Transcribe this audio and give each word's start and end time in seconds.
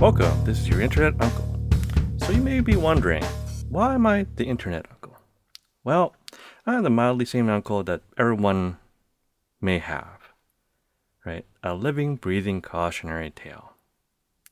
Welcome, 0.00 0.46
this 0.46 0.58
is 0.58 0.66
your 0.66 0.80
Internet 0.80 1.20
Uncle. 1.20 1.60
So 2.16 2.32
you 2.32 2.40
may 2.40 2.60
be 2.60 2.74
wondering, 2.74 3.22
why 3.68 3.92
am 3.92 4.06
I 4.06 4.26
the 4.36 4.46
Internet 4.46 4.86
Uncle? 4.90 5.18
Well, 5.84 6.16
I'm 6.64 6.84
the 6.84 6.88
mildly 6.88 7.26
same 7.26 7.50
uncle 7.50 7.84
that 7.84 8.00
everyone 8.16 8.78
may 9.60 9.78
have, 9.78 10.30
right? 11.26 11.44
A 11.62 11.74
living, 11.74 12.16
breathing 12.16 12.62
cautionary 12.62 13.28
tale. 13.28 13.72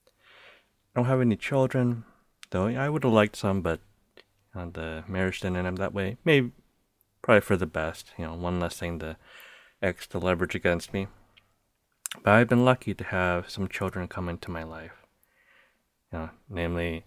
I 0.07 1.01
don't 1.01 1.07
have 1.07 1.23
any 1.23 1.35
children, 1.35 2.05
though 2.51 2.67
I 2.67 2.91
would 2.91 3.03
have 3.03 3.13
liked 3.15 3.37
some, 3.37 3.63
but 3.63 3.81
the 4.55 5.03
marriage 5.09 5.41
didn't 5.41 5.57
end 5.57 5.67
up 5.67 5.77
that 5.77 5.95
way. 5.95 6.19
Maybe, 6.27 6.53
probably 7.23 7.41
for 7.41 7.57
the 7.57 7.65
best, 7.65 8.13
you 8.19 8.27
know, 8.27 8.35
one 8.35 8.61
less 8.61 8.77
thing 8.77 8.99
to 8.99 9.17
ex 9.81 10.07
to 10.09 10.19
leverage 10.19 10.55
against 10.55 10.93
me. 10.93 11.07
But 12.23 12.35
I've 12.35 12.49
been 12.49 12.67
lucky 12.67 12.93
to 12.93 13.05
have 13.05 13.49
some 13.49 13.67
children 13.67 14.09
come 14.09 14.29
into 14.29 14.51
my 14.51 14.63
life. 14.63 14.93
You 16.13 16.19
know, 16.19 16.31
namely 16.49 17.05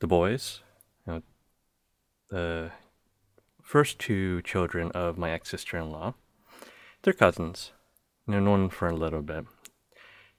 the 0.00 0.06
boys, 0.06 0.60
you 1.06 1.12
know, 1.12 1.22
the 2.30 2.70
first 3.62 3.98
two 3.98 4.42
children 4.42 4.90
of 4.92 5.16
my 5.16 5.30
ex 5.30 5.48
sister 5.48 5.78
in 5.78 5.90
law. 5.90 6.14
They're 7.02 7.12
cousins. 7.12 7.72
They're 8.26 8.40
known 8.40 8.70
for 8.70 8.88
a 8.88 8.96
little 8.96 9.22
bit. 9.22 9.46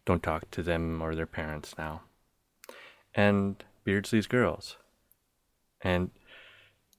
Don't 0.06 0.24
talk 0.24 0.50
to 0.52 0.64
them 0.64 1.02
or 1.02 1.16
their 1.16 1.26
parents 1.26 1.76
now. 1.78 2.02
And 3.14 3.64
Beardsley's 3.84 4.28
girls. 4.28 4.78
And 5.82 6.12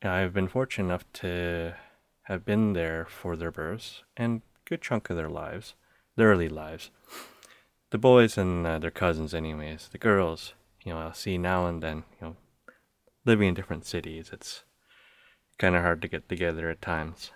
I've 0.03 0.33
been 0.33 0.49
fortunate 0.49 0.87
enough 0.87 1.05
to 1.15 1.75
have 2.25 2.45
been 2.45 2.73
there 2.73 3.07
for 3.07 3.37
their 3.37 3.51
births 3.51 4.03
and 4.17 4.43
good 4.65 4.83
chunk 4.83 5.11
of 5.11 5.17
their 5.17 5.29
lives, 5.29 5.75
their 6.17 6.29
early 6.29 6.49
lives. 6.49 6.91
The 7.91 7.99
boys 7.99 8.37
and 8.37 8.67
uh, 8.67 8.79
their 8.79 8.91
cousins, 8.91 9.33
anyways. 9.33 9.89
The 9.93 9.99
girls, 9.99 10.55
you 10.87 10.93
know, 10.93 11.01
I'll 11.01 11.15
see 11.15 11.37
now 11.37 11.67
and 11.67 11.83
then. 11.83 12.05
You 12.21 12.29
know, 12.29 12.37
living 13.25 13.49
in 13.49 13.55
different 13.55 13.85
cities, 13.85 14.31
it's 14.33 14.63
kind 15.59 15.75
of 15.75 15.83
hard 15.83 16.01
to 16.03 16.09
get 16.09 16.29
together 16.29 16.71
at 16.71 16.81
times, 16.81 17.33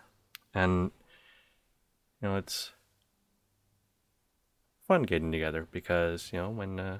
and 0.54 0.92
you 2.22 2.28
know, 2.28 2.36
it's 2.36 2.70
fun 4.86 5.02
getting 5.02 5.32
together 5.32 5.66
because 5.70 6.30
you 6.32 6.38
know 6.38 6.48
when 6.48 6.78
uh, 6.78 6.98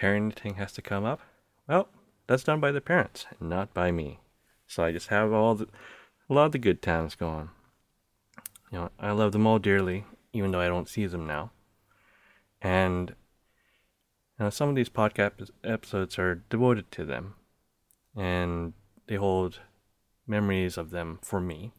parenting 0.00 0.54
has 0.54 0.72
to 0.72 0.82
come 0.82 1.04
up, 1.04 1.20
well, 1.68 1.88
that's 2.28 2.44
done 2.44 2.60
by 2.60 2.70
the 2.70 2.80
parents, 2.80 3.26
not 3.40 3.74
by 3.74 3.90
me. 3.90 4.20
So 4.68 4.84
I 4.84 4.92
just 4.92 5.08
have 5.08 5.32
all 5.32 5.56
the 5.56 5.68
a 6.30 6.32
lot 6.32 6.46
of 6.46 6.52
the 6.52 6.58
good 6.58 6.80
times 6.80 7.16
going. 7.16 7.50
You 8.70 8.78
know, 8.78 8.90
I 9.00 9.10
love 9.10 9.32
them 9.32 9.48
all 9.48 9.58
dearly, 9.58 10.04
even 10.32 10.52
though 10.52 10.60
I 10.60 10.68
don't 10.68 10.88
see 10.88 11.06
them 11.06 11.26
now. 11.26 11.50
And 12.62 13.14
know, 14.38 14.50
some 14.50 14.68
of 14.68 14.74
these 14.74 14.88
podcast 14.88 15.50
episodes 15.62 16.18
are 16.18 16.42
devoted 16.50 16.90
to 16.92 17.04
them, 17.04 17.34
and 18.16 18.72
they 19.06 19.16
hold 19.16 19.60
memories 20.26 20.76
of 20.76 20.90
them 20.90 21.18
for 21.22 21.40
me. 21.40 21.72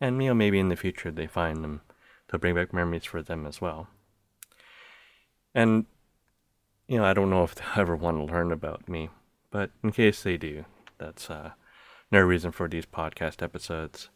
And 0.00 0.22
you 0.22 0.28
know, 0.28 0.34
maybe 0.34 0.58
in 0.58 0.68
the 0.68 0.76
future 0.76 1.10
they 1.10 1.26
find 1.26 1.64
them 1.64 1.80
to 2.28 2.38
bring 2.38 2.54
back 2.54 2.72
memories 2.72 3.04
for 3.04 3.22
them 3.22 3.46
as 3.46 3.60
well. 3.60 3.88
And 5.54 5.86
you 6.86 6.98
know, 6.98 7.04
I 7.04 7.14
don't 7.14 7.30
know 7.30 7.44
if 7.44 7.54
they'll 7.54 7.66
ever 7.76 7.96
want 7.96 8.18
to 8.18 8.32
learn 8.32 8.52
about 8.52 8.88
me, 8.88 9.10
but 9.50 9.70
in 9.82 9.92
case 9.92 10.22
they 10.22 10.36
do, 10.36 10.64
that's 10.98 11.30
uh, 11.30 11.52
no 12.12 12.20
reason 12.20 12.52
for 12.52 12.68
these 12.68 12.86
podcast 12.86 13.42
episodes. 13.42 14.10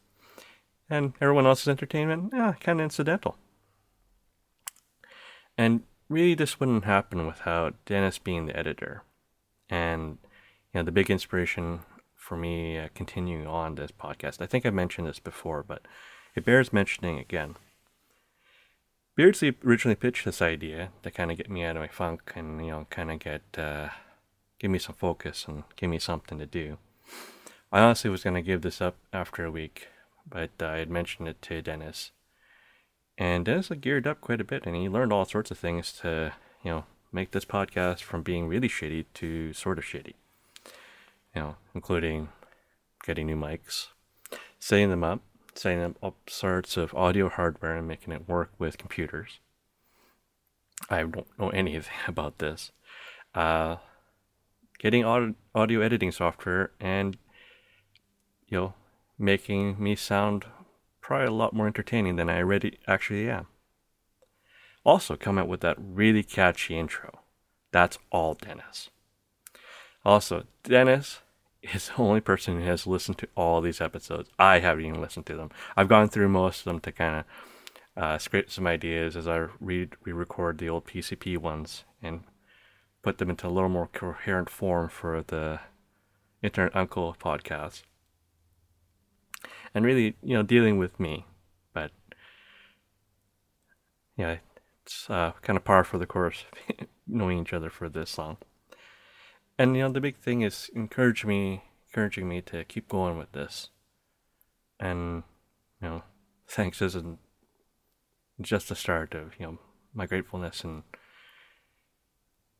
And 0.89 1.15
everyone 1.21 1.47
else's 1.47 1.69
entertainment, 1.69 2.33
yeah, 2.35 2.55
kind 2.61 2.81
of 2.81 2.85
incidental. 2.85 3.37
And 5.57 5.83
really, 6.11 6.35
this 6.35 6.61
wouldn't 6.61 6.85
happen 6.85 7.27
without 7.27 7.83
Dennis 7.87 8.19
being 8.19 8.45
the 8.45 8.57
editor. 8.57 9.05
And, 9.71 10.19
you 10.75 10.81
know, 10.81 10.83
the 10.83 10.93
big 10.93 11.11
inspiration 11.11 11.81
for 12.15 12.37
me 12.37 12.79
uh, 12.79 12.89
continuing 12.95 13.47
on 13.47 13.77
this 13.77 13.93
podcast. 13.93 14.43
I 14.43 14.47
think 14.47 14.67
I 14.67 14.71
mentioned 14.71 15.07
this 15.07 15.21
before, 15.21 15.63
but 15.63 15.87
it 16.35 16.45
bears 16.45 16.73
mentioning 16.73 17.19
again. 17.19 17.55
Beardsley 19.17 19.57
originally 19.65 19.95
pitched 19.95 20.25
this 20.25 20.43
idea 20.43 20.91
to 21.03 21.11
kind 21.11 21.31
of 21.31 21.37
get 21.37 21.51
me 21.51 21.65
out 21.65 21.77
of 21.77 21.83
my 21.83 21.89
funk 21.89 22.33
and, 22.35 22.65
you 22.65 22.73
know, 22.73 22.87
kind 22.91 23.11
of 23.11 23.21
get, 23.21 23.43
uh, 23.57 23.89
give 24.59 24.71
me 24.71 24.79
some 24.79 24.95
focus 24.95 25.47
and 25.49 25.63
give 25.77 25.91
me 25.91 25.99
something 25.99 26.39
to 26.39 26.47
do. 26.47 26.79
I 27.73 27.81
honestly 27.81 28.11
was 28.11 28.25
going 28.25 28.35
to 28.35 28.43
give 28.43 28.63
this 28.63 28.81
up 28.81 28.97
after 29.13 29.45
a 29.45 29.51
week, 29.51 29.89
but 30.29 30.51
uh, 30.61 30.67
I 30.67 30.77
had 30.79 30.91
mentioned 30.91 31.29
it 31.29 31.41
to 31.43 31.63
Dennis. 31.63 32.11
And 33.21 33.45
Dennis 33.45 33.69
geared 33.69 34.07
up 34.07 34.23
quite 34.23 34.41
a 34.41 34.45
bit, 34.45 34.65
and 34.65 34.75
he 34.75 34.89
learned 34.89 35.13
all 35.13 35.27
sorts 35.27 35.51
of 35.51 35.59
things 35.59 35.93
to, 36.01 36.33
you 36.65 36.71
know, 36.71 36.85
make 37.13 37.33
this 37.33 37.45
podcast 37.45 38.01
from 38.01 38.23
being 38.23 38.49
really 38.49 38.69
shitty 38.69 39.05
to 39.13 39.53
sort 39.53 39.79
of 39.79 39.85
shitty. 39.85 40.15
You 41.35 41.43
know, 41.43 41.57
including 41.75 42.31
getting 43.05 43.27
new 43.27 43.37
mics, 43.37 43.89
setting 44.59 44.89
them 44.89 45.05
up, 45.05 45.21
setting 45.55 45.83
up 45.83 45.97
all 46.01 46.17
sorts 46.27 46.79
of 46.79 46.95
audio 46.95 47.29
hardware 47.29 47.77
and 47.77 47.87
making 47.87 48.15
it 48.15 48.27
work 48.27 48.53
with 48.59 48.79
computers. 48.79 49.39
I 50.89 51.03
don't 51.03 51.27
know 51.39 51.51
anything 51.51 51.93
about 52.09 52.39
this. 52.39 52.73
Uh, 53.35 53.77
getting 54.79 55.05
audio, 55.05 55.35
audio 55.55 55.83
editing 55.83 56.11
software 56.11 56.71
and 56.81 57.19
you 58.49 58.59
know, 58.59 58.75
making 59.19 59.77
me 59.79 59.95
sound 59.95 60.47
probably 61.11 61.27
a 61.27 61.33
lot 61.33 61.53
more 61.53 61.67
entertaining 61.67 62.15
than 62.15 62.31
I 62.31 62.39
already 62.39 62.79
actually 62.87 63.29
am. 63.29 63.49
Also, 64.85 65.17
come 65.17 65.39
out 65.39 65.49
with 65.49 65.61
that 65.63 65.77
really 65.77 66.23
catchy 66.23 66.79
intro. 66.79 67.19
That's 67.73 67.99
all 68.13 68.35
Dennis. 68.35 68.91
Also, 70.05 70.45
Dennis 70.63 71.19
is 71.63 71.89
the 71.89 71.97
only 72.01 72.21
person 72.21 72.61
who 72.61 72.65
has 72.65 72.87
listened 72.87 73.19
to 73.19 73.29
all 73.37 73.61
these 73.61 73.81
episodes. 73.81 74.31
I 74.39 74.61
haven't 74.61 74.85
even 74.85 75.01
listened 75.01 75.27
to 75.27 75.37
them. 75.37 75.51
I've 75.77 75.89
gone 75.89 76.09
through 76.09 76.29
most 76.29 76.61
of 76.61 76.65
them 76.67 76.79
to 76.79 76.93
kind 76.93 77.25
of 77.97 78.01
uh, 78.01 78.19
scrape 78.19 78.49
some 78.49 78.69
ideas 78.69 79.17
as 79.17 79.27
I 79.27 79.49
read, 79.59 79.97
re-record 80.05 80.59
the 80.59 80.69
old 80.69 80.87
PCP 80.87 81.39
ones 81.39 81.83
and 82.01 82.23
put 83.03 83.19
them 83.19 83.31
into 83.31 83.49
a 83.49 83.51
little 83.51 83.69
more 83.69 83.89
coherent 83.89 84.49
form 84.49 84.89
for 84.89 85.25
the 85.27 85.59
Internet 86.41 86.77
Uncle 86.77 87.17
podcast 87.21 87.83
and 89.75 89.85
really, 89.85 90.17
you 90.23 90.35
know, 90.35 90.43
dealing 90.43 90.79
with 90.79 90.99
me. 90.99 91.27
But 91.73 91.91
yeah, 94.17 94.37
it's 94.85 95.09
uh, 95.09 95.33
kind 95.43 95.57
of 95.57 95.65
par 95.65 95.85
for 95.85 95.99
the 95.99 96.07
course, 96.07 96.45
knowing 97.07 97.39
each 97.41 97.53
other 97.53 97.71
for 97.71 97.89
this 97.89 98.19
long. 98.19 98.39
And 99.59 99.77
you 99.77 99.83
know, 99.83 99.93
the 99.93 100.01
big 100.01 100.17
thing 100.17 100.43
is 100.43 100.71
encourage 100.75 101.25
me, 101.25 101.65
encouraging 101.89 102.29
me 102.29 102.41
to 102.43 102.65
keep 102.65 102.89
going 102.89 103.19
with 103.19 103.33
this. 103.33 103.69
And 104.79 105.23
you 105.83 105.89
know, 105.89 106.03
thanks 106.49 106.81
isn't 106.83 107.19
just 108.41 108.69
the 108.69 108.75
start 108.75 109.15
of 109.15 109.39
you 109.39 109.47
know 109.47 109.59
my 109.93 110.07
gratefulness 110.07 110.65
and 110.65 110.83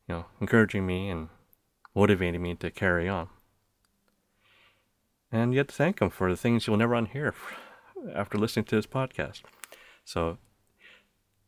you 0.07 0.15
know 0.15 0.25
encouraging 0.39 0.85
me 0.85 1.09
and 1.09 1.29
motivating 1.95 2.41
me 2.41 2.55
to 2.55 2.69
carry 2.69 3.09
on 3.09 3.29
and 5.31 5.53
you 5.53 5.59
have 5.59 5.67
to 5.67 5.75
thank 5.75 6.01
him 6.01 6.09
for 6.09 6.29
the 6.29 6.37
things 6.37 6.67
you'll 6.67 6.77
never 6.77 6.95
unhear 6.95 7.33
after 8.13 8.37
listening 8.37 8.65
to 8.65 8.75
this 8.75 8.87
podcast. 8.87 9.41
So 10.03 10.37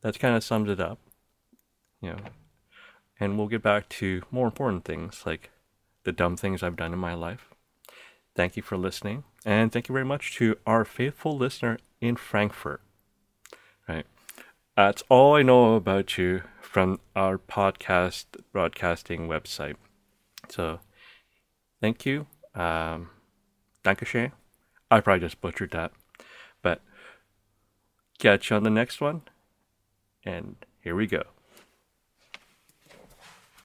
that 0.01 0.19
kind 0.19 0.35
of 0.35 0.44
sums 0.44 0.69
it 0.69 0.79
up, 0.79 0.99
you 2.01 2.11
know. 2.11 2.17
And 3.19 3.38
we'll 3.38 3.47
get 3.47 3.61
back 3.61 3.89
to 3.89 4.23
more 4.31 4.45
important 4.45 4.85
things 4.85 5.23
like 5.25 5.49
the 6.03 6.11
dumb 6.11 6.35
things 6.35 6.61
I've 6.63 6.75
done 6.75 6.94
in 6.94 6.99
my 6.99 7.13
life. 7.13 7.49
Thank 8.35 8.57
you 8.57 8.63
for 8.63 8.77
listening, 8.77 9.23
and 9.45 9.71
thank 9.71 9.88
you 9.88 9.94
very 9.94 10.05
much 10.05 10.35
to 10.38 10.57
our 10.65 10.85
faithful 10.85 11.38
listener 11.38 11.77
in 12.01 12.15
Frankfurt. 12.15 12.81
Right, 13.88 14.07
that's 14.75 15.03
all 15.07 15.36
I 15.36 15.44
know 15.44 15.75
about 15.75 16.18
you 16.18 16.41
from 16.62 17.00
our 17.15 17.38
podcast 17.38 18.25
broadcasting 18.51 19.27
website. 19.27 19.75
So, 20.50 20.79
thank 21.79 22.07
you. 22.07 22.25
Um, 22.56 23.12
Dankeschön. 23.83 24.31
I 24.89 25.01
probably 25.01 25.21
just 25.21 25.41
butchered 25.41 25.71
that. 25.71 25.91
But 26.62 26.81
catch 28.19 28.50
you 28.50 28.56
on 28.56 28.63
the 28.63 28.69
next 28.69 29.01
one. 29.01 29.24
And 30.24 30.56
here 30.81 30.95
we 30.95 31.07
go. 31.07 31.24